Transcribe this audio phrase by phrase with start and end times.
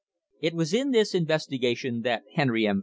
[0.41, 2.79] It was in this investigation that Henry M.